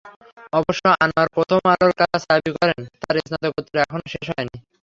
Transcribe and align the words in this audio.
অবশ্য 0.53 0.83
আনোয়ার 1.03 1.29
প্রথম 1.35 1.59
আলোর 1.71 1.93
কাছে 1.99 2.25
দাবি 2.29 2.51
করেন, 2.57 2.79
তাঁর 3.01 3.15
স্নাতকোত্তর 3.21 3.81
এখনো 3.83 4.05
শেষ 4.13 4.25
হয়নি। 4.31 4.57